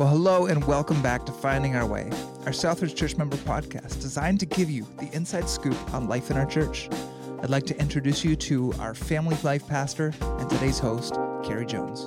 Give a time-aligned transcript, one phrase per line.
[0.00, 2.08] Well, hello and welcome back to Finding Our Way,
[2.46, 6.38] our Southridge Church member podcast designed to give you the inside scoop on life in
[6.38, 6.88] our church.
[7.42, 12.06] I'd like to introduce you to our family life pastor and today's host, Carrie Jones.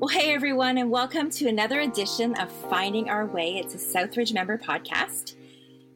[0.00, 3.58] Well, hey everyone, and welcome to another edition of Finding Our Way.
[3.58, 5.34] It's a Southridge member podcast.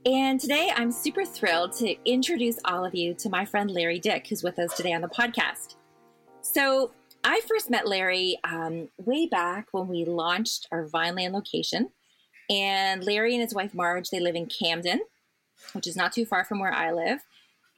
[0.05, 4.27] And today I'm super thrilled to introduce all of you to my friend Larry Dyck,
[4.27, 5.77] who's with us today on the podcast.
[6.53, 6.93] So
[7.25, 11.91] I first met Larry um, way back when we launched our Vineland location.
[12.49, 15.01] And Larry and his wife Marge, they live in Campden,
[15.73, 17.19] which is not too far from where I live.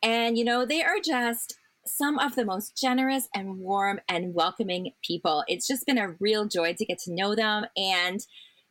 [0.02, 4.92] And, you know, they are just some of the most generous and warm and welcoming
[5.02, 5.44] people.
[5.48, 7.64] It's just been a real joy to get to know them.
[7.76, 8.20] And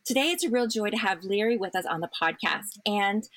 [0.05, 2.77] today it's a real joy to have Larry with us on the podcast.
[2.85, 3.27] And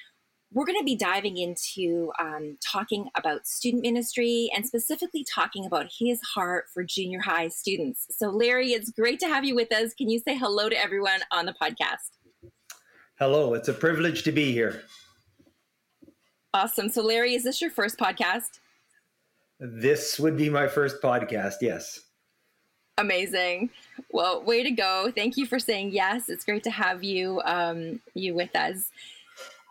[0.53, 5.87] we're going to be diving into um, talking about student ministry and specifically talking about
[5.97, 8.07] his heart for junior high students.
[8.11, 9.95] So, Larry, it's great to have you with us.
[9.95, 12.11] Can you say hello to everyone on the podcast?
[13.19, 14.83] Hello, it's a privilege to be here.
[16.53, 16.89] Awesome.
[16.89, 18.59] So, Larry, is this your first podcast?
[19.61, 22.01] This would be my first podcast, yes.
[22.99, 23.71] Amazing.
[24.11, 25.13] Well, way to go.
[25.15, 26.29] Thank you for saying yes.
[26.29, 28.91] It's great to have you um, you with us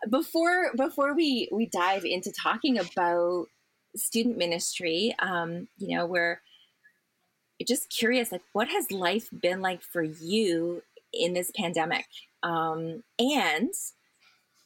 [0.08, 3.46] before before we we dive into talking about
[3.96, 6.40] student ministry, um, you know, we're
[7.66, 12.06] just curious, like, what has life been like for you in this pandemic,
[12.42, 13.72] um, and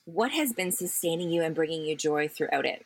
[0.05, 2.85] what has been sustaining you and bringing you joy throughout it?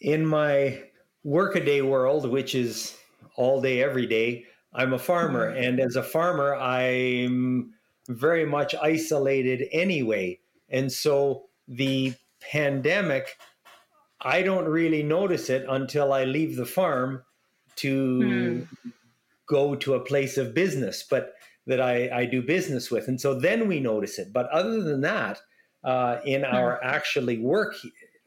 [0.00, 0.82] In my
[1.24, 2.96] workaday world, which is
[3.36, 5.62] all day, every day, I'm a farmer, mm-hmm.
[5.62, 7.74] and as a farmer, I'm
[8.16, 10.38] very much isolated anyway.
[10.68, 13.36] And so the pandemic,
[14.20, 17.22] I don't really notice it until I leave the farm
[17.76, 18.90] to hmm.
[19.46, 21.34] go to a place of business, but
[21.66, 23.08] that I, I do business with.
[23.08, 24.32] And so then we notice it.
[24.32, 25.40] But other than that,
[25.84, 26.54] uh, in hmm.
[26.54, 27.74] our actually work,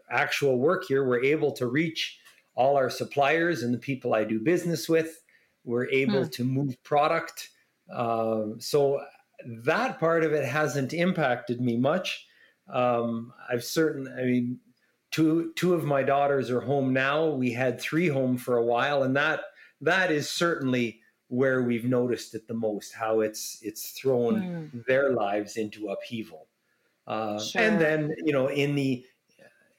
[0.09, 2.19] actual work here, we're able to reach
[2.55, 5.21] all our suppliers and the people I do business with.
[5.65, 6.29] We're able hmm.
[6.29, 7.49] to move product.
[7.93, 9.01] Uh, so
[9.45, 12.25] that part of it hasn't impacted me much.
[12.71, 14.59] Um, I've certain, I mean,
[15.11, 17.29] two two of my daughters are home now.
[17.29, 19.41] We had three home for a while, and that
[19.81, 22.93] that is certainly where we've noticed it the most.
[22.93, 24.85] How it's it's thrown mm.
[24.85, 26.47] their lives into upheaval,
[27.07, 27.61] uh, sure.
[27.61, 29.05] and then you know in the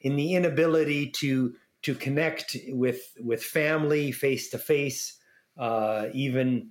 [0.01, 5.19] in the inability to to connect with with family face to face,
[5.59, 6.71] even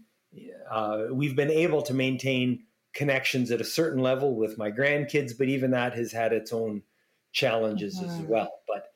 [0.70, 5.48] uh, we've been able to maintain connections at a certain level with my grandkids, but
[5.48, 6.81] even that has had its own
[7.31, 8.09] challenges mm-hmm.
[8.09, 8.62] as well.
[8.68, 8.94] But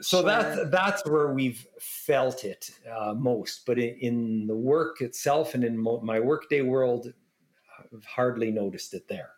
[0.00, 0.26] so sure.
[0.26, 3.64] that's that's where we've felt it uh, most.
[3.66, 7.12] But in, in, the work itself and in mo- my workday world,
[7.92, 9.30] I've hardly noticed it there.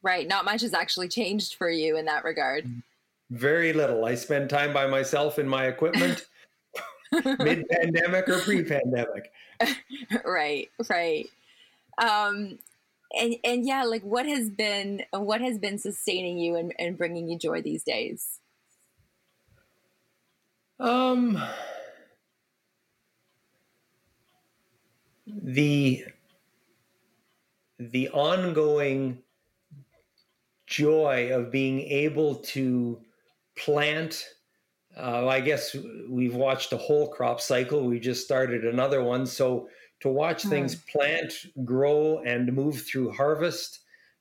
[0.00, 0.28] Right.
[0.28, 2.70] Not much has actually changed for you in that regard.
[3.30, 4.04] Very little.
[4.04, 6.26] I spend time by myself in my equipment.
[7.38, 9.32] mid pandemic or pre pandemic.
[10.24, 11.26] right, right.
[11.98, 12.58] Um,
[13.16, 17.28] and and yeah like what has been what has been sustaining you and, and bringing
[17.28, 18.40] you joy these days?
[20.78, 21.42] Um
[25.26, 26.04] the
[27.78, 29.22] the ongoing
[30.66, 33.00] joy of being able to
[33.56, 34.28] plant
[34.96, 35.76] uh, i guess
[36.08, 37.84] we've watched a whole crop cycle.
[37.84, 39.26] We just started another one.
[39.26, 39.68] So
[40.00, 40.50] to watch mm.
[40.50, 41.32] things plant,
[41.64, 43.80] grow, and move through harvest,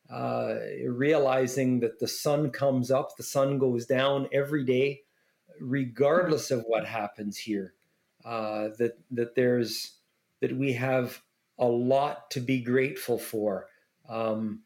[0.10, 0.56] uh,
[0.88, 5.02] realizing that the sun comes up, the sun goes down every day,
[5.60, 7.74] regardless of what happens here.
[8.26, 10.00] Uh, that that there's
[10.42, 11.22] that we have
[11.60, 13.68] a lot to be grateful for.
[14.10, 14.62] Um,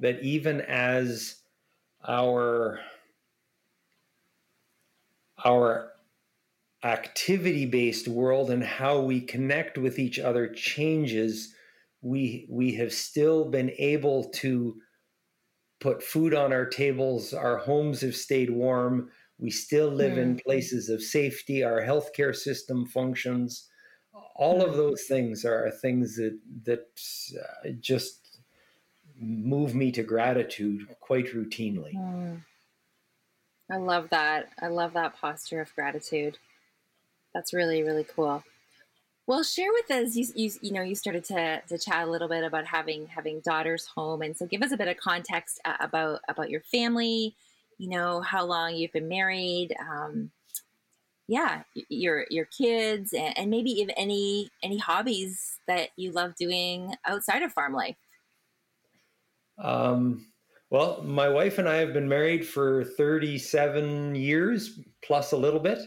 [0.00, 1.36] that even as
[2.06, 2.80] our
[5.44, 5.92] our
[6.86, 11.52] activity based world and how we connect with each other changes,
[12.00, 14.76] we we have still been able to
[15.80, 17.34] put food on our tables.
[17.34, 19.10] Our homes have stayed warm.
[19.38, 20.22] We still live mm.
[20.22, 21.64] in places of safety.
[21.64, 23.68] Our healthcare system functions.
[24.36, 26.86] All of those things are things that that
[27.42, 28.40] uh, just
[29.18, 31.94] move me to gratitude quite routinely.
[31.94, 32.42] Mm.
[33.70, 34.50] I love that.
[34.62, 36.38] I love that posture of gratitude.
[37.36, 38.42] That's really really cool.
[39.26, 40.16] Well, share with us.
[40.16, 43.40] You, you, you know you started to, to chat a little bit about having having
[43.40, 47.34] daughters home, and so give us a bit of context uh, about about your family.
[47.76, 50.30] You know how long you've been married, um,
[51.28, 56.94] yeah, your your kids and, and maybe even any any hobbies that you love doing
[57.04, 57.96] outside of farm life.
[59.58, 60.24] Um,
[60.70, 65.80] well, my wife and I have been married for 37 years plus a little bit.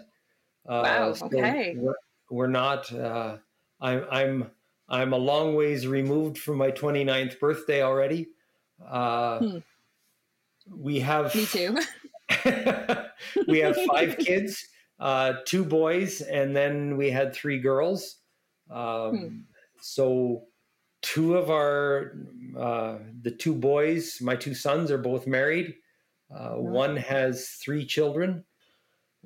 [0.70, 1.14] Uh, wow.
[1.14, 1.76] So okay.
[1.76, 1.96] We're,
[2.30, 2.94] we're not.
[2.94, 3.38] Uh,
[3.82, 4.52] I'm I'm
[4.88, 8.28] I'm a long ways removed from my 29th birthday already.
[8.86, 9.58] Uh, hmm.
[10.72, 11.34] We have.
[11.34, 11.78] Me too.
[13.48, 14.68] we have five kids,
[15.00, 18.18] uh, two boys, and then we had three girls.
[18.70, 19.38] Um, hmm.
[19.82, 20.44] So
[21.02, 22.14] two of our
[22.58, 25.74] uh, the two boys, my two sons, are both married.
[26.34, 28.44] Uh, one has three children.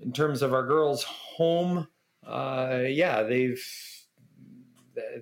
[0.02, 1.88] In terms of our girls' home,
[2.26, 3.64] uh, yeah, they've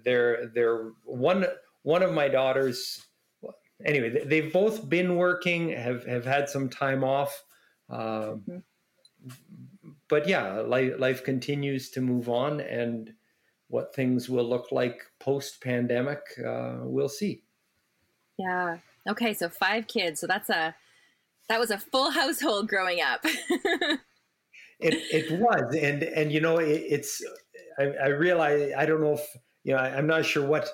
[0.04, 1.46] they're they're one
[1.84, 3.06] one of my daughters.
[3.84, 7.44] Anyway, they've both been working, have have had some time off.
[7.90, 8.58] mm-hmm.
[10.08, 13.14] But yeah, life, life continues to move on, and
[13.72, 17.44] what things will look like post pandemic, uh, we'll see.
[18.38, 18.78] Yeah.
[19.10, 19.34] Okay.
[19.34, 20.20] So five kids.
[20.20, 20.76] So that's a
[21.50, 23.26] that was a full household growing up.
[24.82, 27.24] it it was, and and you know it, it's
[27.78, 30.70] I, I, realize I don't know if you know I, I'm not sure what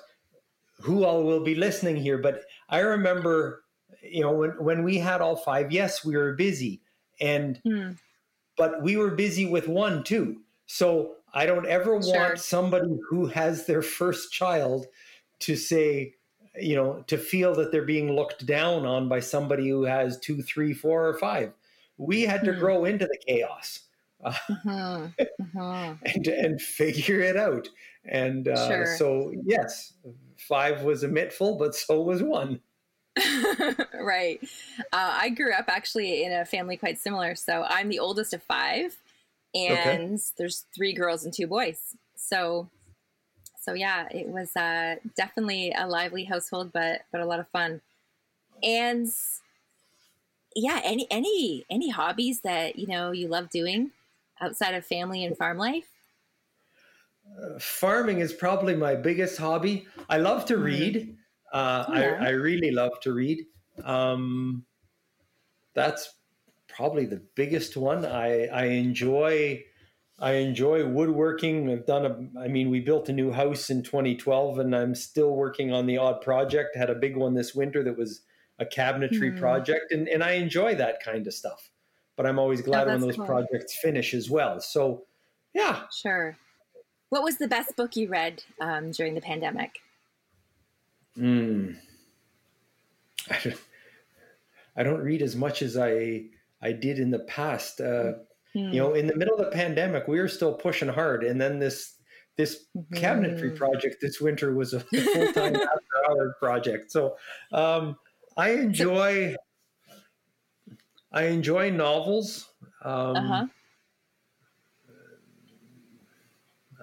[0.80, 3.64] who all will be listening here, but I remember
[4.02, 5.70] you know when when we had all five.
[5.70, 6.80] Yes, we were busy,
[7.20, 7.90] and hmm.
[8.56, 10.40] but we were busy with one too.
[10.66, 12.14] So I don't ever sure.
[12.14, 14.86] want somebody who has their first child
[15.40, 16.14] to say,
[16.58, 20.42] you know, to feel that they're being looked down on by somebody who has two,
[20.42, 21.52] three, four, or five.
[21.98, 22.58] We had to mm.
[22.58, 23.80] grow into the chaos
[24.24, 24.68] mm-hmm.
[24.68, 26.06] Mm-hmm.
[26.14, 27.68] and and figure it out.
[28.04, 28.96] And uh, sure.
[28.96, 29.92] so, yes,
[30.36, 32.60] five was a mitful, but so was one.
[33.94, 34.40] right.
[34.92, 37.34] Uh, I grew up actually in a family quite similar.
[37.34, 38.96] So I'm the oldest of five
[39.54, 40.18] and okay.
[40.36, 41.96] there's three girls and two boys.
[42.14, 42.68] So,
[43.60, 47.80] so yeah, it was uh, definitely a lively household, but but a lot of fun.
[48.62, 49.10] And
[50.54, 53.90] yeah, any any any hobbies that you know you love doing
[54.40, 55.88] outside of family and farm life?
[57.26, 59.86] Uh, farming is probably my biggest hobby.
[60.08, 60.62] I love to mm-hmm.
[60.62, 61.16] read.
[61.52, 62.18] Uh, yeah.
[62.20, 63.44] I, I really love to read.
[63.84, 64.64] Um,
[65.74, 66.14] that's
[66.68, 68.04] probably the biggest one.
[68.04, 69.64] I, I enjoy
[70.20, 71.70] I enjoy woodworking.
[71.70, 75.36] I've done a I mean we built a new house in 2012 and I'm still
[75.36, 76.76] working on the odd project.
[76.76, 78.22] Had a big one this winter that was
[78.58, 79.38] a cabinetry mm.
[79.38, 81.70] project and, and I enjoy that kind of stuff.
[82.18, 83.26] But I'm always glad oh, when those cool.
[83.26, 84.60] projects finish as well.
[84.60, 85.04] So
[85.54, 85.82] yeah.
[85.96, 86.36] Sure.
[87.10, 89.70] What was the best book you read um, during the pandemic?
[91.14, 91.70] Hmm.
[93.30, 93.60] I don't,
[94.76, 96.24] I don't read as much as I
[96.60, 97.80] I did in the past.
[97.80, 97.84] Uh,
[98.54, 98.72] mm-hmm.
[98.72, 101.60] You know, in the middle of the pandemic, we were still pushing hard, and then
[101.60, 101.94] this
[102.36, 102.94] this mm-hmm.
[102.96, 106.90] cabinetry project this winter was a full time after hour project.
[106.90, 107.16] So
[107.52, 107.96] um,
[108.36, 109.36] I enjoy
[111.12, 112.48] I enjoy novels.
[112.84, 113.46] Um, uh-huh.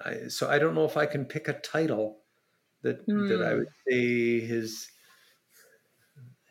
[0.04, 2.18] I, so I don't know if I can pick a title
[2.82, 3.28] that mm.
[3.28, 3.58] that I hmm.
[3.58, 4.88] would say his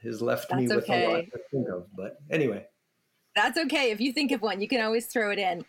[0.02, 1.06] his left That's me with okay.
[1.06, 1.88] a lot to think of.
[1.96, 2.66] But anyway.
[3.36, 3.92] That's okay.
[3.92, 5.66] If you think of one, you can always throw it in.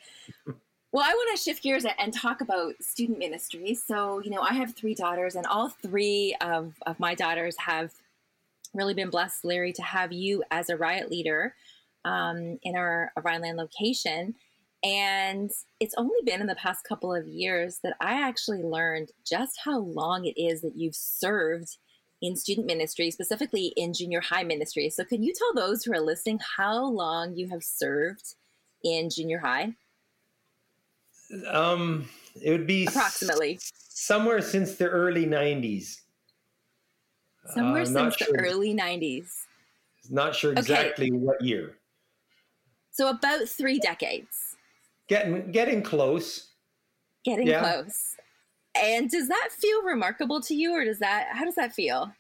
[0.93, 3.75] Well, I want to shift gears and talk about student ministry.
[3.75, 7.93] So, you know, I have three daughters, and all three of, of my daughters have
[8.73, 11.55] really been blessed, Larry, to have you as a riot leader
[12.07, 14.35] um, in our Vineland location.
[14.85, 19.59] And it's only been in the past couple of years that I actually learned just
[19.65, 21.77] how long it is that you've served
[22.23, 24.89] in student ministry, specifically in junior high ministry.
[24.91, 28.35] So, can you tell those who are listening how long you have served
[28.85, 29.75] in junior high?
[31.49, 32.09] Um,
[32.41, 36.01] it would be approximately s- somewhere since the early 90s.
[37.49, 38.29] Somewhere uh, since sure.
[38.33, 39.31] the early 90s.
[40.11, 41.17] Not sure exactly okay.
[41.17, 41.77] what year.
[42.97, 44.57] So about three decades.
[45.07, 46.53] Getting getting close.
[47.27, 47.61] Getting yeah.
[47.61, 48.17] close.
[48.75, 52.11] And does that feel remarkable to you, or does that how does that feel?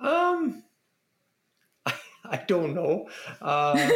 [0.00, 0.62] Um,
[1.84, 3.08] I, I don't know.
[3.42, 3.90] Uh,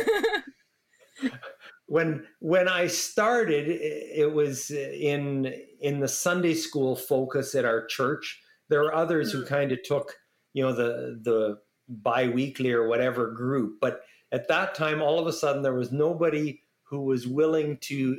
[1.87, 8.42] when when I started, it was in in the Sunday school focus at our church.
[8.71, 9.47] There were others who mm.
[9.47, 10.16] kind of took
[10.52, 14.00] you know the the biweekly or whatever group, but
[14.32, 18.16] at that time, all of a sudden, there was nobody who was willing to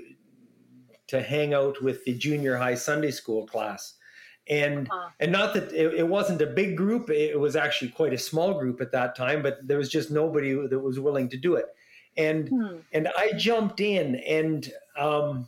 [1.08, 3.96] to hang out with the junior high Sunday school class.
[4.48, 5.10] And uh-huh.
[5.20, 8.60] and not that it, it, wasn't a big group, it was actually quite a small
[8.60, 11.66] group at that time, but there was just nobody that was willing to do it.
[12.18, 12.78] and hmm.
[12.92, 15.48] and I jumped in, and um,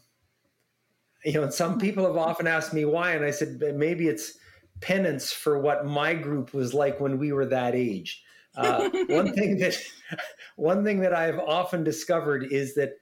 [1.25, 4.38] you know, some people have often asked me why, and I said maybe it's
[4.82, 8.24] penance for what my group was like when we were that age.
[8.55, 9.75] Uh, one thing that
[10.55, 12.98] one thing that I've often discovered is that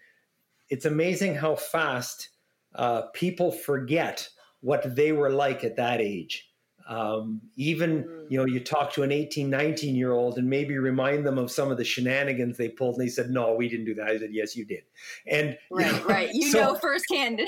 [0.69, 2.29] it's amazing how fast
[2.75, 4.27] uh, people forget
[4.61, 6.45] what they were like at that age.
[6.87, 8.31] Um, even mm.
[8.31, 11.51] you know you talk to an 18 19 year old and maybe remind them of
[11.51, 14.17] some of the shenanigans they pulled and they said no we didn't do that i
[14.17, 14.81] said yes you did
[15.27, 17.41] and right you know, right you so, know firsthand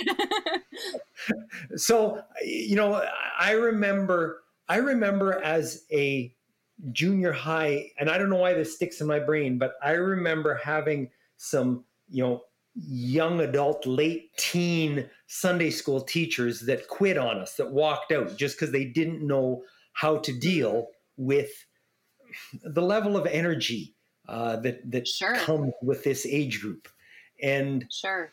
[1.76, 3.04] so you know
[3.40, 6.32] i remember i remember as a
[6.92, 10.56] junior high and i don't know why this sticks in my brain but i remember
[10.56, 12.42] having some you know
[12.76, 18.58] young adult, late teen Sunday school teachers that quit on us, that walked out just
[18.58, 21.52] because they didn't know how to deal with
[22.64, 23.94] the level of energy
[24.30, 25.36] uh, that that sure.
[25.36, 26.88] comes with this age group.
[27.42, 28.32] And sure.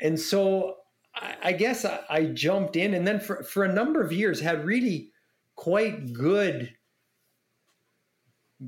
[0.00, 0.78] And so
[1.14, 4.40] I, I guess I, I jumped in, and then for for a number of years
[4.40, 5.10] had really
[5.54, 6.74] quite good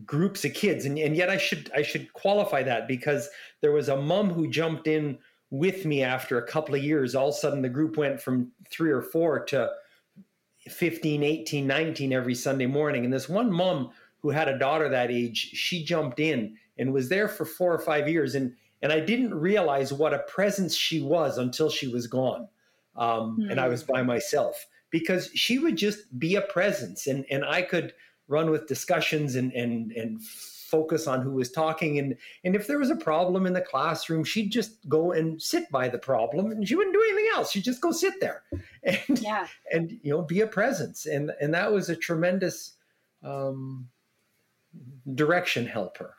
[0.05, 0.85] groups of kids.
[0.85, 3.29] And, and yet i should i should qualify that because
[3.61, 5.19] there was a mom who jumped in
[5.51, 7.15] with me after a couple of years.
[7.15, 9.71] All of a sudden the group went from three or four to
[10.69, 13.05] 15 18 19 every sunday morning.
[13.05, 13.91] And this one mom
[14.21, 17.81] who had a daughter that age she jumped in and was there for four or
[17.81, 18.35] five years.
[18.35, 22.47] And and i didn't realize what a presence she was until she was gone
[22.97, 23.51] um, mm.
[23.51, 27.07] and i was by myself because she would just be a presence.
[27.07, 27.95] And and i could
[28.29, 31.99] run with discussions and and and focus on who was talking.
[31.99, 35.71] And and if there was a problem in the classroom she'd just go and sit
[35.71, 37.51] by the problem and she wouldn't do anything else.
[37.51, 38.43] She'd just go sit there
[38.83, 39.47] and yeah.
[39.73, 41.07] and you know be a presence.
[41.07, 42.73] And and that was a tremendous
[43.25, 43.89] um,
[45.15, 46.15] direction helper.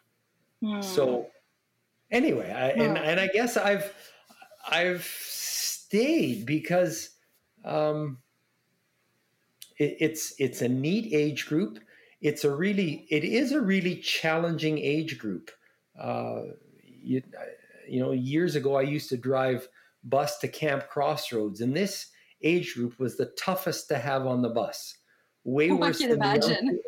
[0.61, 0.83] Mm.
[0.83, 1.27] so
[2.11, 3.93] anyway I, and and I guess I've
[4.69, 7.11] I've stayed because
[7.63, 8.17] um,
[9.77, 11.79] it, it's it's a neat age group
[12.21, 15.51] it's a really it is a really challenging age group.
[15.99, 16.41] Uh,
[16.83, 17.21] you,
[17.87, 19.67] you know, years ago I used to drive
[20.03, 22.07] bus to Camp Crossroads, and this
[22.43, 24.95] age group was the toughest to have on the bus.
[25.43, 26.65] Way worse than imagine.
[26.65, 26.79] The young,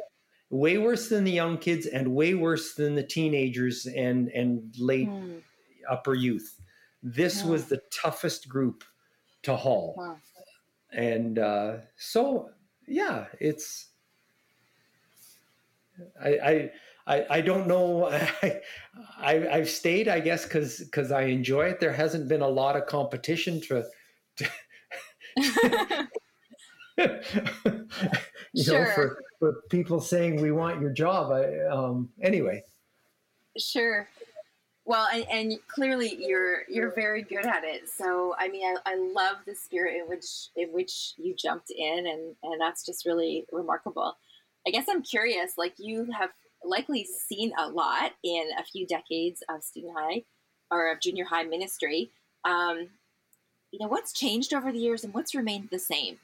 [0.50, 5.10] way worse than the young kids, and way worse than the teenagers and and late
[5.10, 5.42] mm.
[5.90, 6.60] upper youth.
[7.02, 7.50] This yeah.
[7.50, 8.84] was the toughest group
[9.44, 10.18] to haul, wow.
[10.94, 12.50] and uh, so
[12.88, 13.91] yeah, it's
[16.22, 16.72] I,
[17.08, 18.06] I, I don't know.
[18.42, 18.62] I,
[19.20, 21.80] I, have stayed, I guess, because because I enjoy it.
[21.80, 23.86] There hasn't been a lot of competition to,
[24.38, 24.50] to
[28.54, 28.86] you sure.
[28.86, 31.32] know, for, for people saying we want your job.
[31.32, 32.64] I, um, anyway.
[33.58, 34.08] Sure.
[34.86, 37.88] Well, and, and, clearly you're you're very good at it.
[37.88, 42.08] So I mean, I, I love the spirit in which in which you jumped in,
[42.08, 44.18] and and that's just really remarkable.
[44.66, 46.30] I guess I'm curious, like you have
[46.64, 50.24] likely seen a lot in a few decades of student high
[50.70, 52.12] or of junior high ministry.
[52.46, 52.90] Um,
[53.72, 56.20] you know, what's changed over the years and what's remained the same?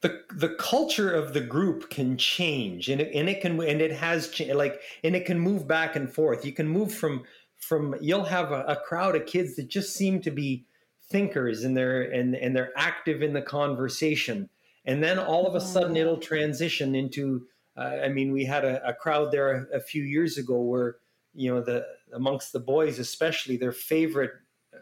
[0.00, 3.92] The, the culture of the group can change and it, and it can and it
[3.92, 7.24] has like and it can move back and forth you can move from
[7.56, 10.66] from you'll have a, a crowd of kids that just seem to be
[11.08, 14.50] thinkers and they're and and they're active in the conversation
[14.84, 18.86] and then all of a sudden it'll transition into uh, i mean we had a,
[18.86, 20.96] a crowd there a, a, few years ago where
[21.34, 24.32] you know the amongst the boys especially their favorite
[24.72, 24.78] uh,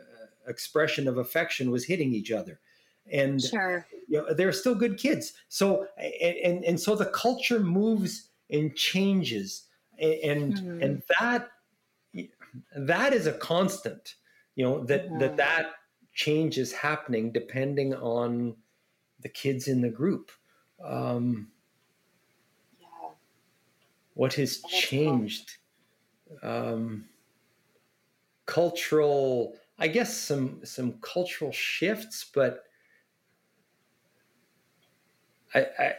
[0.48, 2.60] expression of affection was hitting each other.
[3.10, 3.86] And sure.
[4.08, 5.32] you know, they're still good kids.
[5.48, 9.64] So and and so the culture moves and changes.
[9.98, 10.82] And mm-hmm.
[10.82, 11.48] and that
[12.76, 14.14] that is a constant
[14.54, 15.70] you know that that that
[16.12, 18.54] change is happening depending on
[19.22, 20.30] the kids in the group.
[20.84, 21.48] Um,
[22.80, 23.10] yeah.
[24.14, 25.58] What has changed?
[26.42, 27.06] Um,
[28.46, 32.64] cultural, I guess some some cultural shifts, but
[35.54, 35.94] I, I,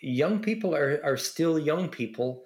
[0.00, 2.44] young people are are still young people,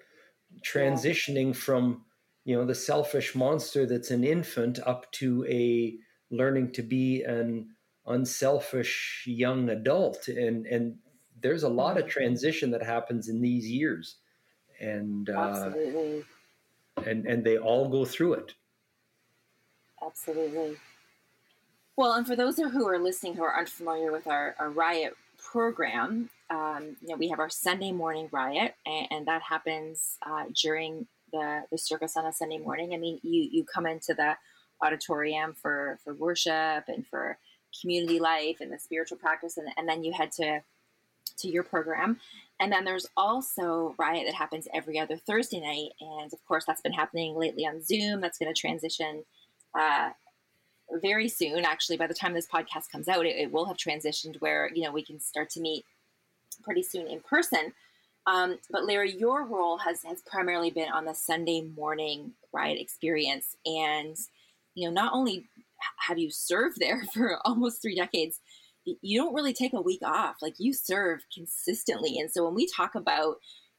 [0.61, 1.53] transitioning yeah.
[1.53, 2.05] from
[2.45, 5.97] you know the selfish monster that's an infant up to a
[6.31, 7.69] learning to be an
[8.09, 10.27] unselfish young adult.
[10.27, 10.97] And and
[11.41, 12.11] there's a lot of mm-hmm.
[12.11, 14.17] transition that happens in these years.
[14.79, 15.71] And uh,
[17.05, 18.53] and and they all go through it.
[20.05, 20.77] Absolutely.
[21.95, 26.29] Well and for those who are listening who are unfamiliar with our, our riot program
[26.49, 31.07] um, you know we have our sunday morning riot and, and that happens uh, during
[31.31, 32.93] the the service on a Sunday morning?
[32.93, 34.37] I mean, you you come into the
[34.81, 37.37] auditorium for for worship and for
[37.79, 40.61] community life and the spiritual practice, and, and then you head to
[41.37, 42.19] to your program.
[42.59, 46.81] And then there's also Riot that happens every other Thursday night, and of course that's
[46.81, 48.21] been happening lately on Zoom.
[48.21, 49.23] That's going to transition
[49.73, 50.09] uh,
[51.01, 51.63] very soon.
[51.63, 54.83] Actually, by the time this podcast comes out, it, it, will have transitioned where you
[54.83, 55.85] know we can start to meet
[56.63, 57.73] pretty soon in person.
[58.27, 63.55] Um, but Larry, your role has has primarily been on the Sunday morning Riot experience,
[63.65, 64.17] and
[64.75, 65.47] you know not only
[66.07, 68.39] have you served there for almost three decades,
[68.85, 70.37] you don't really take a week off.
[70.41, 73.37] Like you serve consistently, and so when we talk about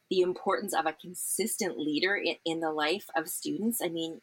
[0.09, 4.19] the importance of a consistent leader in, in the life of students, I mean,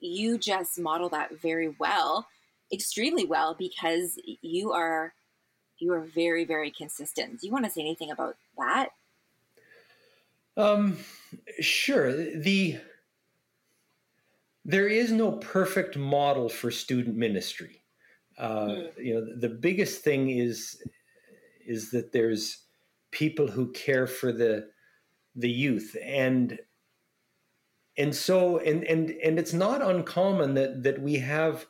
[0.00, 2.26] you just model that very well,
[2.72, 5.14] extremely well, because you are
[5.78, 7.40] you are very very consistent.
[7.40, 8.90] Do you want to say anything about that?
[10.56, 10.98] Um,
[11.60, 12.12] sure.
[12.12, 12.78] The
[14.64, 17.82] there is no perfect model for student ministry.
[18.38, 18.90] Uh, mm.
[18.98, 20.82] You know, the biggest thing is
[21.66, 22.64] is that there's
[23.10, 24.68] people who care for the
[25.36, 26.58] the youth and
[27.96, 31.66] and so and and and it's not uncommon that that we have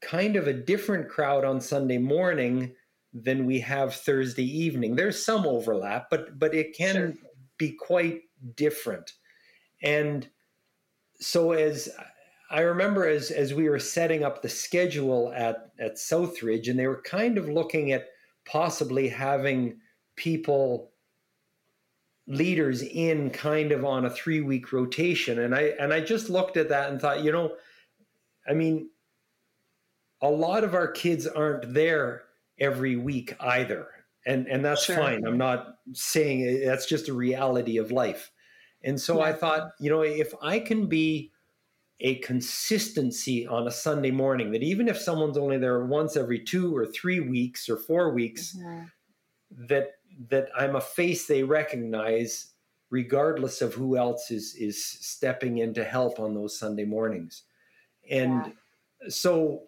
[0.00, 2.74] kind of a different crowd on Sunday morning
[3.12, 4.94] than we have Thursday evening.
[4.94, 7.14] There's some overlap, but but it can sure.
[7.58, 8.22] be quite
[8.54, 9.12] different.
[9.82, 10.28] And
[11.18, 11.88] so as
[12.50, 16.86] I remember as as we were setting up the schedule at at Southridge, and they
[16.86, 18.08] were kind of looking at
[18.44, 19.78] possibly having
[20.16, 20.92] people
[22.28, 26.56] leaders in kind of on a three week rotation and i and i just looked
[26.56, 27.52] at that and thought you know
[28.48, 28.88] i mean
[30.20, 32.22] a lot of our kids aren't there
[32.58, 33.86] every week either
[34.26, 34.96] and and that's sure.
[34.96, 38.32] fine i'm not saying that's just a reality of life
[38.82, 39.26] and so yeah.
[39.26, 41.30] i thought you know if i can be
[42.00, 46.76] a consistency on a sunday morning that even if someone's only there once every two
[46.76, 48.84] or three weeks or four weeks mm-hmm.
[49.50, 49.92] that
[50.28, 52.52] that I'm a face they recognize
[52.90, 57.42] regardless of who else is is stepping in to help on those Sunday mornings.
[58.08, 59.08] And yeah.
[59.08, 59.64] so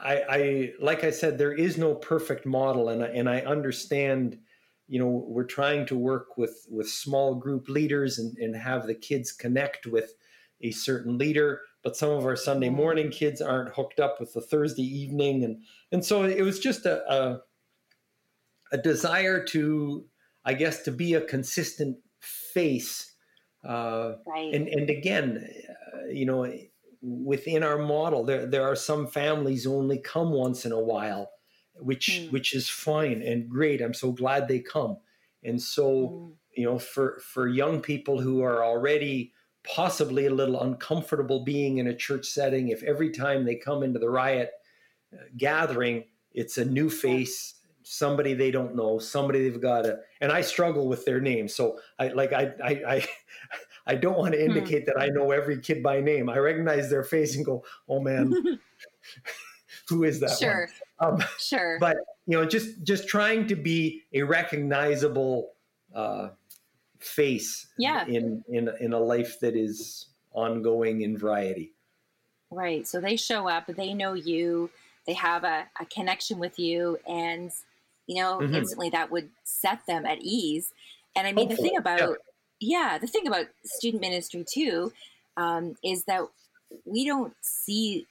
[0.00, 4.38] I, I like I said, there is no perfect model and I, and I understand,
[4.88, 8.94] you know, we're trying to work with with small group leaders and, and have the
[8.94, 10.14] kids connect with
[10.60, 14.40] a certain leader but some of our Sunday morning kids aren't hooked up with the
[14.40, 17.40] Thursday evening and and so it was just a, a
[18.72, 20.04] a desire to,
[20.44, 23.14] I guess, to be a consistent face.
[23.66, 24.54] Uh, right.
[24.54, 26.52] And and again, uh, you know,
[27.02, 31.30] within our model, there there are some families who only come once in a while,
[31.76, 32.32] which mm.
[32.32, 33.80] which is fine and great.
[33.80, 34.98] I'm so glad they come.
[35.44, 36.32] And so, mm.
[36.56, 39.32] you know, for for young people who are already
[39.74, 43.98] possibly a little uncomfortable being in a church setting, if every time they come into
[43.98, 44.50] the riot
[45.12, 47.54] uh, gathering, it's a new face
[47.90, 51.54] somebody they don't know, somebody they've got to, and I struggle with their names.
[51.54, 53.06] So I like I I I,
[53.86, 54.50] I don't want to hmm.
[54.50, 54.90] indicate hmm.
[54.90, 56.28] that I know every kid by name.
[56.28, 58.34] I recognize their face and go, oh man,
[59.88, 60.38] who is that?
[60.38, 60.68] Sure,
[61.00, 61.78] um, sure.
[61.80, 65.52] But you know, just just trying to be a recognizable
[65.94, 66.28] uh,
[66.98, 68.06] face, yeah.
[68.06, 71.72] in in in a life that is ongoing in variety.
[72.50, 72.86] Right.
[72.86, 74.70] So they show up, they know you,
[75.06, 77.50] they have a, a connection with you, and
[78.06, 78.54] you know, mm-hmm.
[78.54, 80.72] instantly that would set them at ease.
[81.14, 81.56] And I mean, Hopefully.
[81.56, 82.16] the thing about,
[82.58, 82.92] yeah.
[82.92, 82.98] yeah.
[82.98, 84.92] the thing about student ministry too
[85.36, 86.22] um, is that
[86.86, 88.06] we don't see,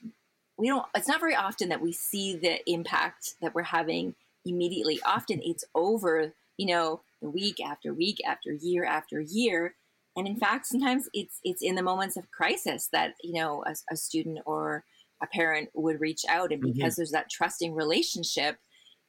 [0.56, 5.00] we don't, it's not very often that we see the impact that we're having immediately.
[5.04, 9.74] Often it's over, you know, week after week after year after year.
[10.16, 13.74] And in fact, sometimes it's it's in the moments of crisis that you know a,
[13.92, 14.84] a student or
[15.22, 16.72] a parent would reach out, and mm-hmm.
[16.72, 17.00] because mm-hmm.
[17.00, 18.58] there's that trusting relationship,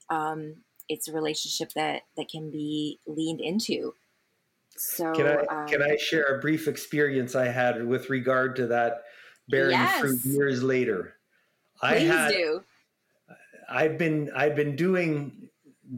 [0.09, 0.55] um,
[0.87, 3.93] it's a relationship that that can be leaned into.
[4.77, 8.67] So can I um, can I share a brief experience I had with regard to
[8.67, 9.03] that
[9.47, 9.99] bearing yes.
[9.99, 11.15] fruit years later?
[11.79, 12.63] Please I had, do.
[13.69, 15.49] I've been I've been doing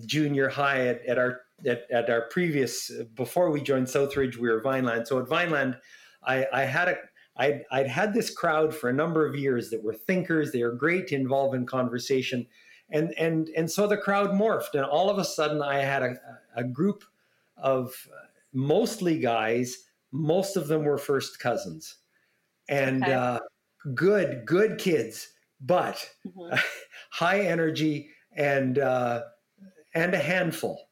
[0.06, 4.62] junior high at, at our at, at our previous before we joined Southridge we were
[4.62, 5.08] Vineland.
[5.08, 5.78] So at Vineland,
[6.24, 6.96] I, I had a
[7.38, 10.52] I'd, I'd had this crowd for a number of years that were thinkers.
[10.52, 12.46] They were great to involve in conversation
[12.92, 16.16] and and and so the crowd morphed and all of a sudden i had a,
[16.56, 17.04] a group
[17.58, 17.94] of
[18.54, 19.78] mostly guys
[20.12, 21.98] most of them were first cousins
[22.70, 23.14] and okay.
[23.14, 23.40] uh,
[23.96, 25.30] good good kids
[25.62, 26.58] but mm-hmm.
[27.12, 29.22] high energy and uh,
[29.94, 30.90] and a handful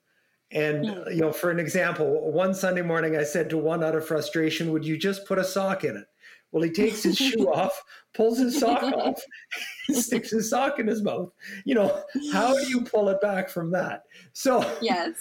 [0.52, 1.14] And mm.
[1.14, 4.72] you know, for an example, one Sunday morning I said to one out of frustration,
[4.72, 6.08] "Would you just put a sock in it?"
[6.52, 7.84] Well, he takes his shoe off,
[8.14, 9.22] pulls his sock off,
[9.92, 11.32] sticks his sock in his mouth.
[11.66, 14.04] You know, how do you pull it back from that?
[14.34, 15.16] So yes.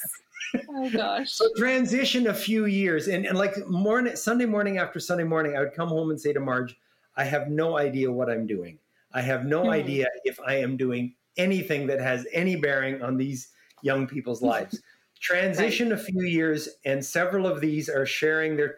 [0.71, 1.33] Oh gosh.
[1.33, 5.61] So transition a few years, and, and like morning, Sunday morning after Sunday morning, I
[5.61, 6.79] would come home and say to Marge,
[7.17, 8.79] "I have no idea what I'm doing.
[9.13, 9.71] I have no hmm.
[9.71, 13.49] idea if I am doing anything that has any bearing on these
[13.83, 14.81] young people's lives."
[15.21, 15.99] Transition right.
[15.99, 18.77] a few years, and several of these are sharing their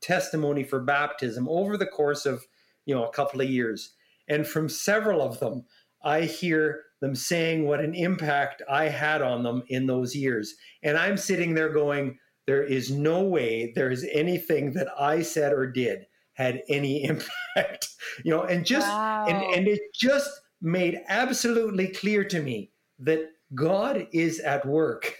[0.00, 2.44] testimony for baptism over the course of
[2.84, 3.94] you know a couple of years
[4.28, 5.64] and from several of them
[6.04, 10.96] i hear them saying what an impact i had on them in those years and
[10.96, 15.66] i'm sitting there going there is no way there is anything that i said or
[15.66, 17.02] did had any
[17.56, 17.88] impact
[18.24, 19.26] you know and just wow.
[19.26, 25.16] and, and it just made absolutely clear to me that god is at work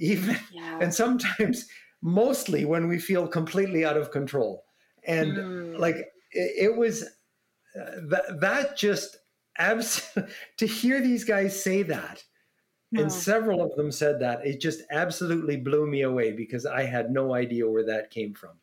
[0.00, 0.78] even yeah.
[0.80, 1.66] and sometimes
[2.02, 4.64] mostly when we feel completely out of control.
[5.06, 5.78] And mm.
[5.78, 5.96] like
[6.32, 9.18] it, it was uh, that that just
[9.58, 10.16] abs-
[10.58, 12.24] to hear these guys say that
[12.96, 17.10] and several of them said that it just absolutely blew me away because i had
[17.10, 18.58] no idea where that came from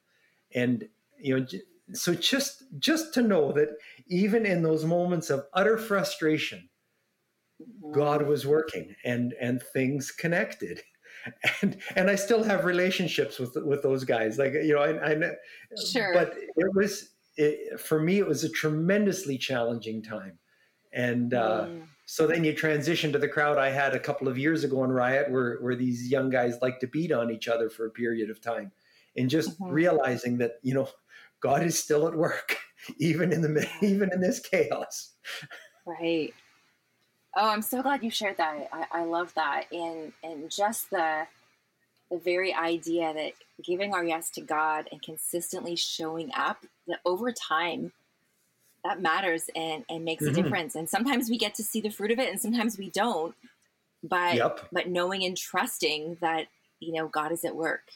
[0.53, 0.87] and
[1.19, 1.45] you know
[1.93, 3.69] so just just to know that
[4.07, 6.67] even in those moments of utter frustration
[7.91, 10.81] god was working and and things connected
[11.61, 14.37] and and I still have relationships with with those guys.
[14.37, 15.31] Like you know, I, I
[15.91, 18.19] sure, but it was it, for me.
[18.19, 20.39] It was a tremendously challenging time,
[20.93, 21.83] and uh, mm.
[22.05, 24.91] so then you transition to the crowd I had a couple of years ago in
[24.91, 28.29] Riot, where where these young guys like to beat on each other for a period
[28.29, 28.71] of time,
[29.15, 29.71] and just mm-hmm.
[29.71, 30.87] realizing that you know
[31.39, 32.57] God is still at work,
[32.99, 35.13] even in the even in this chaos.
[35.85, 36.33] Right.
[37.39, 38.67] Oh, I'm so glad you shared that.
[38.73, 41.27] I, I love that, and and just the
[42.09, 47.31] the very idea that giving our yes to God and consistently showing up that over
[47.31, 47.91] time
[48.83, 50.39] that matters and and makes mm-hmm.
[50.39, 50.73] a difference.
[50.73, 53.35] And sometimes we get to see the fruit of it, and sometimes we don't.
[54.01, 54.67] But yep.
[54.71, 56.47] but knowing and trusting that
[56.79, 57.91] you know God is at work.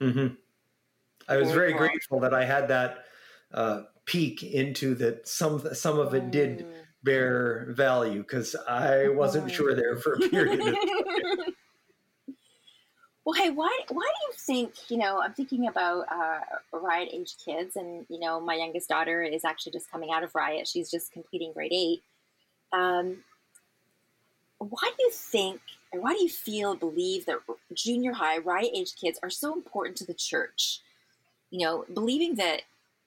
[0.00, 0.34] Mm-hmm.
[1.28, 3.04] I was very, very grateful that I had that
[3.54, 5.28] uh, peek into that.
[5.28, 6.72] Some some of it did mm
[7.06, 10.76] bear value because I wasn't sure there for a period.
[13.26, 15.20] Well, hey, why why do you think you know?
[15.20, 16.38] I'm thinking about uh,
[16.72, 20.32] riot age kids, and you know, my youngest daughter is actually just coming out of
[20.36, 20.68] riot.
[20.68, 22.04] She's just completing grade eight.
[22.72, 23.24] Um,
[24.58, 25.60] why do you think,
[25.92, 27.38] or why do you feel, believe that
[27.74, 30.78] junior high riot age kids are so important to the church?
[31.50, 32.62] You know, believing that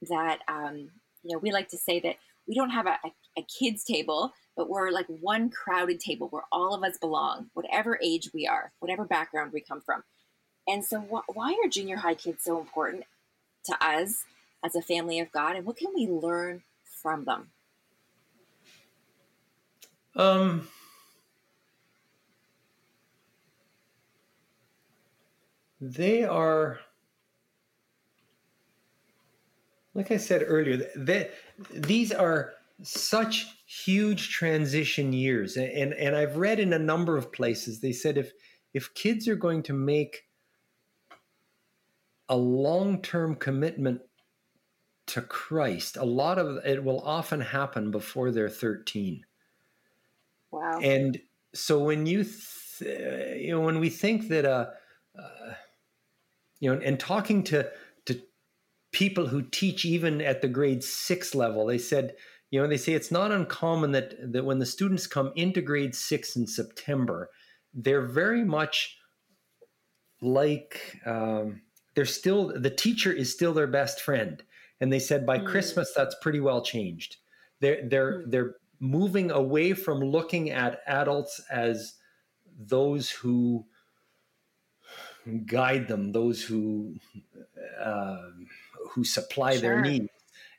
[0.09, 0.89] that um,
[1.23, 4.33] you know, we like to say that we don't have a, a, a kids table,
[4.55, 8.71] but we're like one crowded table where all of us belong, whatever age we are,
[8.79, 10.03] whatever background we come from.
[10.67, 13.05] And so, wh- why are junior high kids so important
[13.65, 14.25] to us
[14.63, 16.63] as a family of God, and what can we learn
[17.01, 17.51] from them?
[20.15, 20.67] Um,
[25.79, 26.79] they are,
[29.93, 31.31] like I said earlier, that
[31.73, 35.57] these are such huge transition years.
[35.57, 38.31] And and I've read in a number of places they said if
[38.73, 40.23] if kids are going to make
[42.29, 44.01] a long-term commitment
[45.07, 49.25] to Christ a lot of it will often happen before they're 13
[50.51, 50.79] wow.
[50.83, 51.19] And
[51.55, 54.67] so when you th- you know when we think that uh,
[55.17, 55.53] uh
[56.59, 57.67] you know and talking to
[58.05, 58.21] to
[58.91, 62.13] people who teach even at the grade 6 level they said
[62.51, 65.95] you know, they say it's not uncommon that that when the students come into grade
[65.95, 67.29] six in September,
[67.73, 68.97] they're very much
[70.21, 71.61] like um,
[71.95, 74.43] they're still the teacher is still their best friend,
[74.81, 75.45] and they said by mm.
[75.45, 77.17] Christmas that's pretty well changed.
[77.59, 78.31] They're they're mm.
[78.31, 81.95] they're moving away from looking at adults as
[82.57, 83.65] those who
[85.45, 86.95] guide them, those who
[87.79, 88.29] uh,
[88.89, 89.61] who supply sure.
[89.61, 90.09] their needs,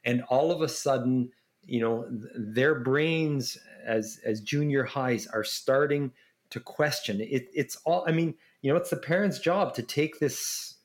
[0.05, 1.31] and all of a sudden
[1.65, 6.13] you know their brains as as junior highs are starting
[6.51, 10.19] to question it it's all i mean you know it's the parents job to take
[10.19, 10.77] this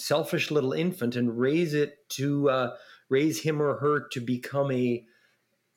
[0.00, 2.74] selfish little infant and raise it to uh,
[3.08, 5.04] raise him or her to become a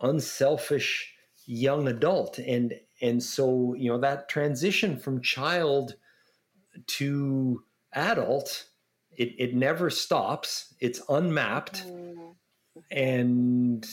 [0.02, 1.14] unselfish
[1.46, 2.40] young adult.
[2.40, 5.96] And and so you know that transition from child
[6.88, 7.64] to
[7.94, 8.66] adult
[9.16, 10.74] it, it never stops.
[10.80, 11.86] It's unmapped.
[11.86, 12.36] Mm
[12.92, 13.84] and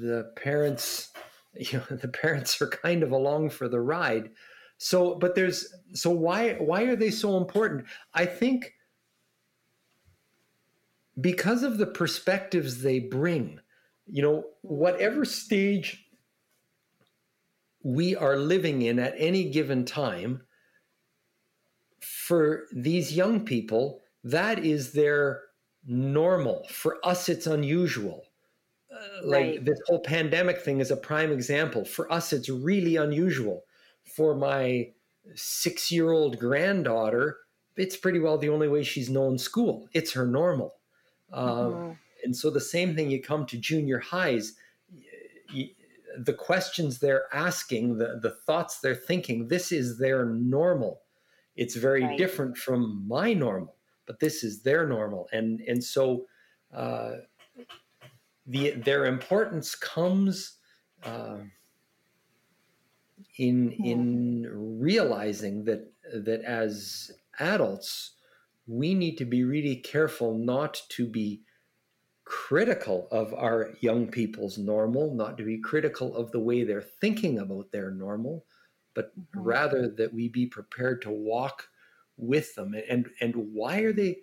[0.00, 1.10] the parents
[1.56, 4.30] you know the parents are kind of along for the ride
[4.78, 7.86] So, but there's so why why are they so important?
[8.14, 8.74] I think
[11.20, 13.60] because of the perspectives they bring.
[14.06, 16.04] You know, whatever stage
[17.84, 20.42] we are living in at any given time,
[22.00, 25.42] for these young people, that is their
[25.86, 26.66] normal.
[26.70, 28.24] For us, it's unusual.
[28.92, 29.64] Uh, like right.
[29.64, 31.84] this whole pandemic thing is a prime example.
[31.84, 33.64] For us, it's really unusual.
[34.04, 34.90] For my
[35.34, 37.38] six year old granddaughter,
[37.76, 39.88] it's pretty well the only way she's known school.
[39.92, 40.74] It's her normal.
[41.70, 41.92] mm-hmm.
[42.24, 44.54] And so the same thing, you come to junior highs,
[45.50, 45.68] you,
[46.16, 51.00] the questions they're asking, the, the thoughts they're thinking, this is their normal.
[51.56, 52.18] It's very right.
[52.18, 55.28] different from my normal, but this is their normal.
[55.32, 56.26] And, and so
[56.74, 57.12] uh,
[58.46, 60.58] the, their importance comes
[61.04, 61.38] uh,
[63.38, 68.12] in, in realizing that, that as adults,
[68.66, 71.42] we need to be really careful not to be
[72.24, 77.38] critical of our young people's normal, not to be critical of the way they're thinking
[77.38, 78.44] about their normal,
[78.94, 79.40] but mm-hmm.
[79.40, 81.68] rather that we be prepared to walk
[82.16, 82.74] with them.
[82.88, 84.18] And and why are they?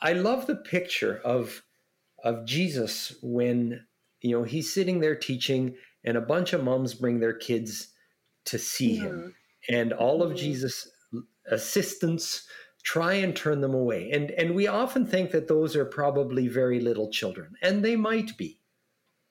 [0.00, 1.62] I love the picture of
[2.24, 3.86] of Jesus when
[4.20, 7.88] you know he's sitting there teaching, and a bunch of moms bring their kids
[8.46, 9.06] to see mm-hmm.
[9.06, 9.34] him,
[9.68, 10.38] and all of mm-hmm.
[10.38, 10.88] Jesus'
[11.50, 12.46] assistants
[12.82, 14.10] try and turn them away.
[14.12, 18.36] And, and we often think that those are probably very little children, and they might
[18.36, 18.60] be.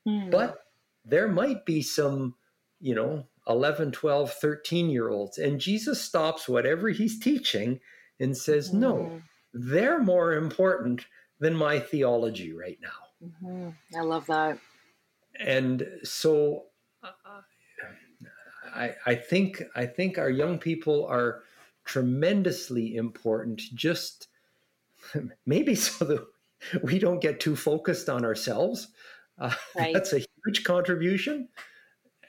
[0.08, 0.32] Mm.
[0.32, 0.60] But
[1.06, 2.36] there might be some,
[2.80, 5.38] you know, 11, 12, 13 year olds.
[5.38, 7.80] And Jesus stops whatever he's teaching
[8.20, 8.76] and says, mm.
[8.76, 9.22] no,
[9.54, 11.06] they're more important
[11.40, 13.28] than my theology right now.
[13.28, 13.70] Mm-hmm.
[13.98, 14.60] I love that.
[15.40, 16.66] And so
[17.04, 17.10] uh,
[18.74, 21.42] I, I think I think our young people are
[21.86, 24.28] tremendously important just
[25.46, 26.26] maybe so that
[26.84, 28.90] we don't get too focused on ourselves
[29.40, 29.94] uh, right.
[29.94, 31.48] that's a huge contribution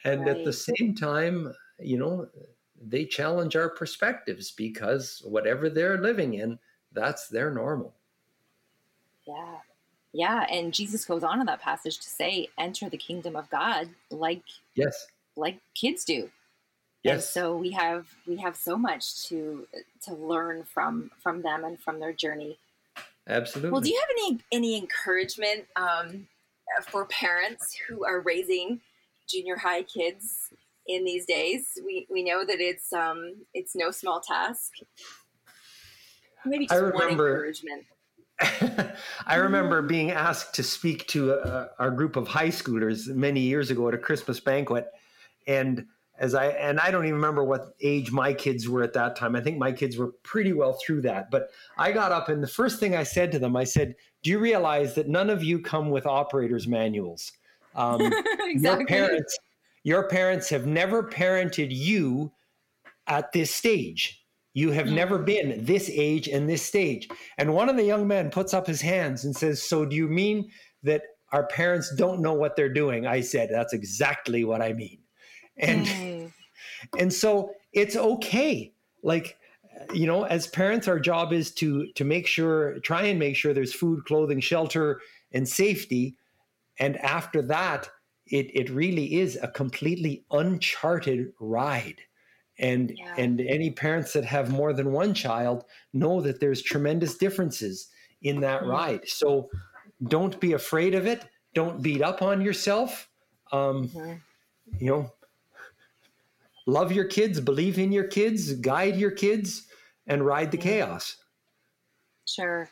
[0.04, 0.36] and right.
[0.36, 2.28] at the same time you know
[2.80, 6.58] they challenge our perspectives because whatever they're living in
[6.92, 7.94] that's their normal
[9.26, 9.56] yeah
[10.12, 13.88] yeah and jesus goes on in that passage to say enter the kingdom of god
[14.10, 14.42] like
[14.74, 15.06] yes
[15.36, 16.30] like kids do
[17.04, 17.14] Yes.
[17.14, 19.66] And so we have we have so much to
[20.02, 22.58] to learn from from them and from their journey.
[23.28, 23.70] Absolutely.
[23.70, 26.26] Well, do you have any any encouragement um,
[26.88, 28.80] for parents who are raising
[29.28, 30.50] junior high kids
[30.86, 31.66] in these days?
[31.84, 34.72] We we know that it's um it's no small task.
[36.44, 37.84] Maybe just I remember, encouragement.
[39.26, 43.70] I remember being asked to speak to a, our group of high schoolers many years
[43.70, 44.86] ago at a Christmas banquet,
[45.46, 45.86] and
[46.18, 49.36] as I and I don't even remember what age my kids were at that time.
[49.36, 51.30] I think my kids were pretty well through that.
[51.30, 54.30] But I got up and the first thing I said to them, I said, "Do
[54.30, 57.32] you realize that none of you come with operators manuals?
[57.74, 58.00] Um,
[58.40, 58.58] exactly.
[58.60, 59.38] Your parents,
[59.84, 62.32] your parents have never parented you
[63.06, 64.22] at this stage.
[64.54, 68.30] You have never been this age and this stage." And one of the young men
[68.30, 70.50] puts up his hands and says, "So do you mean
[70.82, 73.06] that?" Our parents don't know what they're doing.
[73.06, 75.00] I said, That's exactly what I mean
[75.58, 76.32] and mm.
[76.98, 79.36] and so it's okay like
[79.92, 83.52] you know as parents our job is to to make sure try and make sure
[83.52, 85.00] there's food clothing shelter
[85.32, 86.16] and safety
[86.78, 87.88] and after that
[88.26, 92.00] it it really is a completely uncharted ride
[92.58, 93.14] and yeah.
[93.16, 97.88] and any parents that have more than one child know that there's tremendous differences
[98.22, 98.68] in that mm.
[98.68, 99.48] ride so
[100.08, 103.08] don't be afraid of it don't beat up on yourself
[103.52, 104.12] um, mm-hmm.
[104.78, 105.12] you know
[106.68, 109.66] love your kids, believe in your kids, guide your kids,
[110.06, 111.16] and ride the chaos.
[112.26, 112.68] Sure,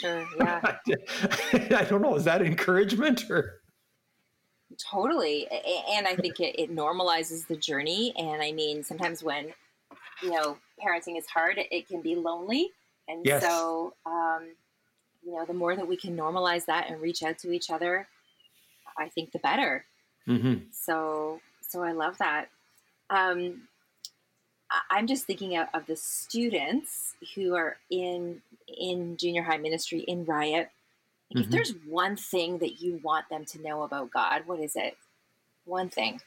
[0.00, 0.60] sure, yeah.
[1.76, 2.16] I don't know.
[2.16, 3.60] Is that encouragement or?
[4.78, 5.46] Totally,
[5.90, 8.14] and I think it, it normalizes the journey.
[8.16, 9.52] And I mean, sometimes when
[10.22, 12.70] you know parenting is hard, it can be lonely,
[13.08, 13.42] and yes.
[13.42, 14.50] so um,
[15.22, 18.08] you know, the more that we can normalize that and reach out to each other,
[18.98, 19.84] I think the better.
[20.28, 20.64] Mm-hmm.
[20.72, 22.48] So, so I love that.
[23.10, 23.62] Um,
[24.90, 30.24] I'm just thinking of, of, the students who are in in junior high ministry in
[30.24, 30.70] Riot.
[31.34, 31.40] mm-hmm.
[31.40, 34.96] If there's one thing that you want them to know about God, what is it?
[35.64, 36.20] One thing.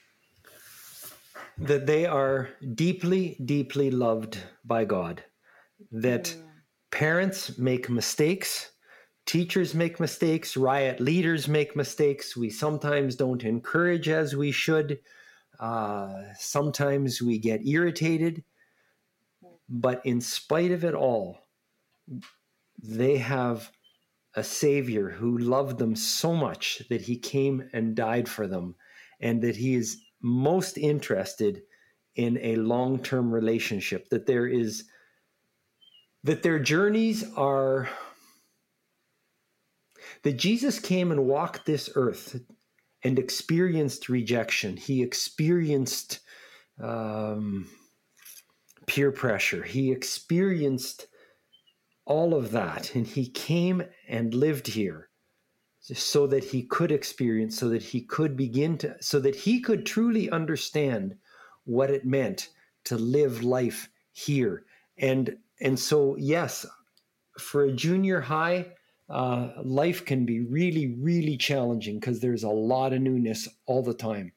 [1.57, 5.23] That they are deeply, deeply loved by God.
[5.91, 6.43] That mm.
[6.91, 8.71] parents make mistakes,
[9.25, 12.37] teachers make mistakes, riot leaders make mistakes.
[12.37, 14.99] We sometimes don't encourage as we should.
[15.63, 18.43] Uh, sometimes we get irritated,
[19.69, 21.37] but in spite of it all,
[22.83, 23.71] they have
[24.35, 28.75] a savior who loved them so much that he came and died for them
[29.21, 31.61] and that he is most interested
[32.17, 34.83] in a long-term relationship that there is
[36.25, 37.87] that their journeys are
[40.23, 42.41] that Jesus came and walked this earth
[43.03, 44.77] and experienced rejection.
[44.77, 46.19] He experienced
[46.81, 47.69] um,
[48.87, 49.63] peer pressure.
[49.63, 51.07] He experienced
[52.05, 52.95] all of that.
[52.95, 55.09] And he came and lived here
[55.79, 59.85] so that he could experience, so that he could begin to, so that he could
[59.85, 61.15] truly understand
[61.65, 62.49] what it meant
[62.85, 64.65] to live life here.
[64.97, 66.65] And and so yes,
[67.37, 68.67] for a junior high,
[69.09, 73.93] uh, life can be really, really challenging because there's a lot of newness all the
[73.93, 74.31] time.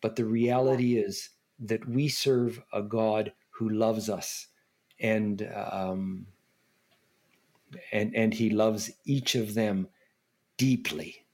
[0.00, 4.48] But the reality is that we serve a God who loves us,
[4.98, 6.26] and um,
[7.92, 9.88] and and He loves each of them
[10.56, 11.24] deeply.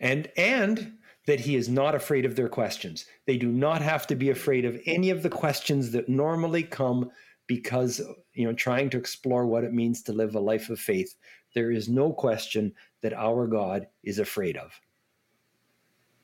[0.00, 0.94] And and
[1.26, 3.04] that He is not afraid of their questions.
[3.26, 7.10] They do not have to be afraid of any of the questions that normally come
[7.50, 8.00] because
[8.34, 11.16] you know trying to explore what it means to live a life of faith
[11.52, 14.70] there is no question that our god is afraid of.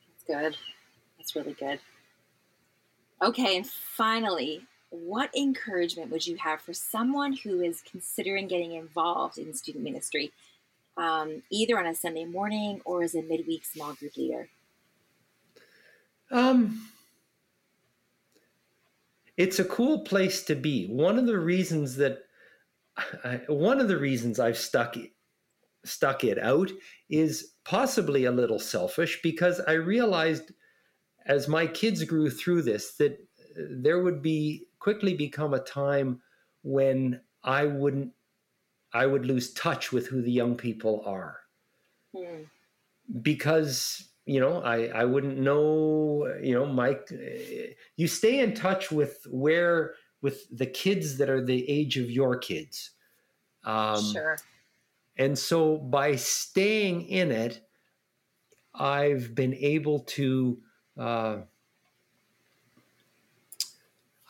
[0.07, 0.57] That's good.
[1.19, 1.81] That's really good.
[3.21, 9.37] Okay and finally what encouragement would you have for someone who is considering getting involved
[9.37, 10.31] in student ministry
[10.97, 14.49] um, either on a sunday morning or as a midweek small group leader?
[16.31, 16.89] Um
[19.37, 20.87] it's a cool place to be.
[20.87, 22.21] One of the reasons that
[23.25, 24.97] I, one of the reasons I've stuck
[25.85, 26.71] stuck it out
[27.09, 30.53] is possibly a little selfish because I realized
[31.27, 33.19] as my kids grew through this that
[33.57, 36.21] there would be quickly become a time
[36.63, 38.13] when I wouldn't
[38.93, 41.41] I would lose touch with who the young people are.
[42.17, 42.45] Hmm.
[43.21, 47.11] Because you know i i wouldn't know you know mike
[47.97, 52.37] you stay in touch with where with the kids that are the age of your
[52.37, 52.91] kids.
[53.65, 54.39] Um, sure.
[55.17, 57.61] and so by staying in it
[58.75, 60.59] i've been able to
[60.99, 61.39] uh,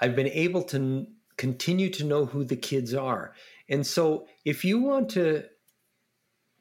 [0.01, 3.35] i've been able to n- continue to know who the kids are.
[3.69, 5.45] And so if you want to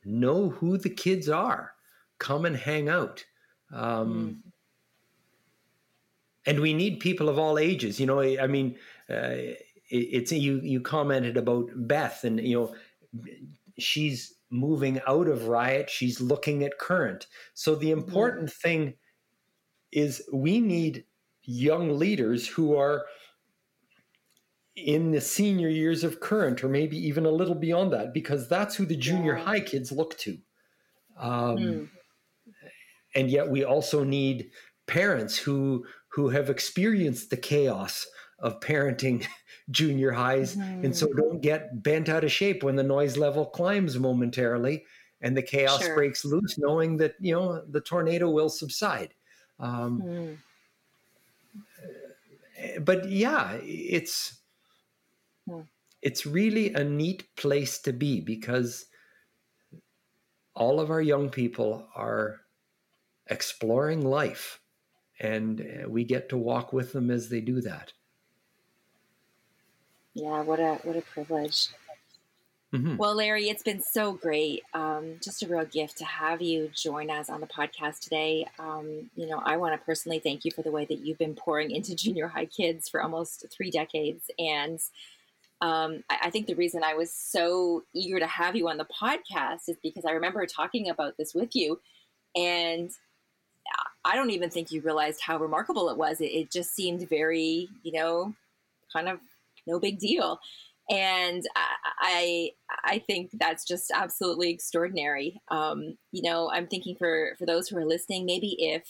[0.04, 1.74] know who the kids are
[2.19, 3.25] come and hang out.
[3.73, 4.51] Um, mm.
[6.47, 7.99] And we need people of all ages.
[7.99, 8.78] You know, I mean,
[9.10, 9.58] uh, it,
[9.89, 10.60] it's you.
[10.62, 12.75] You commented about Beth, and you know,
[13.80, 15.89] she's moving out of riot.
[15.89, 17.28] She's looking at current.
[17.54, 17.99] So the mm-hmm.
[17.99, 18.54] important mm.
[18.54, 18.93] thing
[19.91, 21.06] is we need
[21.41, 23.06] young leaders who are
[24.75, 28.75] in the senior years of current or maybe even a little beyond that because that's
[28.75, 29.43] who the junior yeah.
[29.43, 30.38] high kids look to
[31.17, 31.88] um, mm
[33.15, 34.51] and yet we also need
[34.88, 38.06] parents who who have experienced the chaos
[38.39, 39.25] of parenting
[39.71, 40.86] junior highs mm-hmm.
[40.86, 41.17] and so mm-hmm.
[41.17, 44.84] don't get bent out of shape when the noise level climbs momentarily
[45.21, 45.95] and the chaos sure.
[45.95, 49.13] breaks loose knowing that you know the tornado will subside
[49.60, 50.38] um, mm.
[52.86, 54.39] but yeah it's
[55.49, 55.65] mm.
[56.04, 58.86] it's really a neat place to be because
[60.54, 62.41] all of our young people are
[63.27, 64.59] exploring life.
[65.19, 67.93] And uh, we get to walk with them as they do that.
[70.13, 71.69] Yeah, what a what a privilege.
[72.73, 72.97] Mm-hmm.
[72.97, 74.63] Well, Larry, it's been so great.
[74.73, 78.47] Um, just a real gift to have you join us on the podcast today.
[78.59, 81.35] Um, you know, I want to personally thank you for the way that you've been
[81.35, 84.29] pouring into junior high kids for almost three decades.
[84.38, 84.79] And
[85.61, 88.85] um, I, I, think the reason I was so eager to have you on the
[88.85, 91.79] podcast is because I remember talking about this with you.
[92.35, 92.91] And
[94.06, 96.21] I don't even think you realized how remarkable it was.
[96.21, 98.33] It, it just seemed very, you know,
[98.94, 99.19] kind of
[99.65, 100.39] no big deal.
[100.89, 101.44] And
[102.00, 102.52] I,
[102.83, 105.42] I think that's just absolutely extraordinary.
[105.50, 108.83] Um, you know, I'm thinking for for those who are listening, maybe if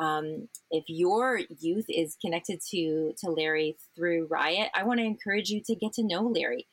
[0.00, 5.50] um, if your youth is connected to to Larry through Riot, I want to encourage
[5.50, 6.66] you to get to know Larry.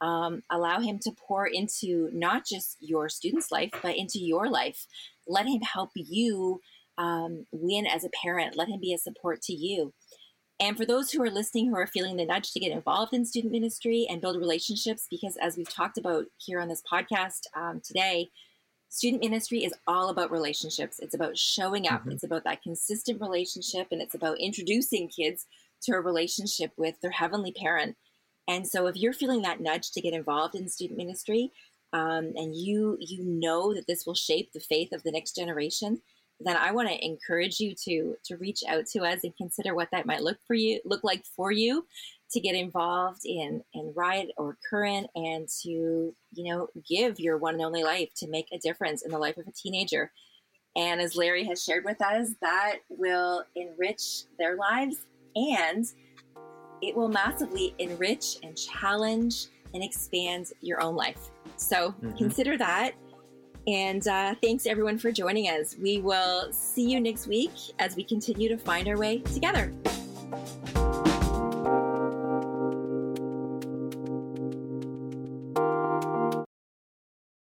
[0.00, 4.86] Um, allow him to pour into not just your student's life, but into your life.
[5.26, 6.60] Let him help you
[6.98, 8.56] um, win as a parent.
[8.56, 9.92] Let him be a support to you.
[10.60, 13.24] And for those who are listening who are feeling the nudge to get involved in
[13.24, 17.80] student ministry and build relationships, because as we've talked about here on this podcast um,
[17.84, 18.28] today,
[18.88, 21.00] student ministry is all about relationships.
[21.00, 22.12] It's about showing up, mm-hmm.
[22.12, 25.46] it's about that consistent relationship, and it's about introducing kids
[25.82, 27.96] to a relationship with their heavenly parent.
[28.46, 31.50] And so if you're feeling that nudge to get involved in student ministry,
[31.92, 36.00] um, and you you know that this will shape the faith of the next generation,
[36.40, 39.88] then I want to encourage you to to reach out to us and consider what
[39.92, 41.86] that might look for you look like for you
[42.32, 47.54] to get involved in in Riot or Current and to you know give your one
[47.54, 50.10] and only life to make a difference in the life of a teenager.
[50.76, 55.06] And as Larry has shared with us, that will enrich their lives
[55.36, 55.86] and
[56.82, 61.30] it will massively enrich and challenge and expand your own life.
[61.56, 62.16] So mm-hmm.
[62.16, 62.92] consider that.
[63.66, 65.76] And uh, thanks everyone for joining us.
[65.80, 69.72] We will see you next week as we continue to find our way together.